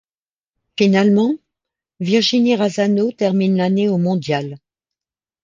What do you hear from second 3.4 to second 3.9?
l'année